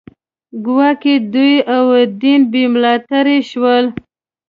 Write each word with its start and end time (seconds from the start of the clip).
ګواکې 0.65 1.15
دوی 1.33 1.53
او 1.75 1.83
دین 2.21 2.41
بې 2.51 2.63
ملاتړي 2.73 3.37
شول 3.49 3.85